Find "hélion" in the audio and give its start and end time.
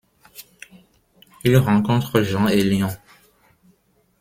2.47-2.89